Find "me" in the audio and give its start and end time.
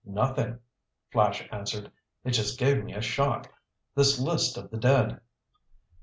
2.83-2.93